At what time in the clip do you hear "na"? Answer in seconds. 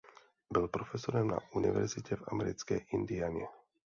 1.27-1.39